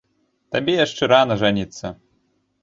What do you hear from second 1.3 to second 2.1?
жаніцца.